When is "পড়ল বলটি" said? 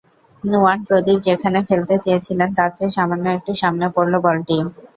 3.95-4.57